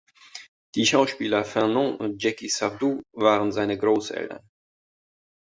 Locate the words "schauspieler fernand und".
0.87-2.23